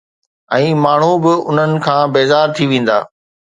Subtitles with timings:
[0.59, 2.97] ۽ ماڻهو به انهن کان بيزار ٿي ويندا.